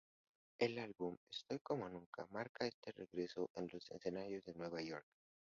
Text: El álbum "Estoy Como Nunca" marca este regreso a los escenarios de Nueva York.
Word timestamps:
El 0.57 0.79
álbum 0.79 1.15
"Estoy 1.29 1.59
Como 1.59 1.87
Nunca" 1.87 2.25
marca 2.31 2.65
este 2.65 2.91
regreso 2.91 3.51
a 3.53 3.61
los 3.61 3.91
escenarios 3.93 4.43
de 4.45 4.55
Nueva 4.55 4.81
York. 4.81 5.05